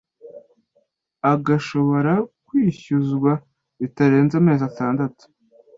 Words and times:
Agashobora 1.33 2.13
kwishyuzwa 2.47 3.31
bitarenze 3.79 4.33
amezi 4.41 4.63
atandatu 4.71 5.23